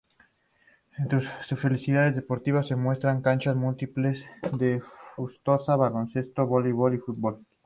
Entre 0.97 1.21
sus 1.47 1.59
facilidades 1.61 2.15
deportivas 2.15 2.67
se 2.67 2.73
enumeran: 2.73 3.21
Canchas 3.21 3.55
múltiples 3.55 4.25
de 4.57 4.81
futsal, 4.81 5.77
baloncesto, 5.77 6.47
voleibol 6.47 6.95
y 6.95 6.97
fútbol. 6.97 7.39